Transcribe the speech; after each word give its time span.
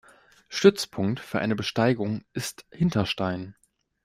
Stützpunkt 0.49 1.19
für 1.19 1.37
eine 1.37 1.55
Besteigung 1.55 2.23
ist 2.33 2.65
Hinterstein. 2.71 3.53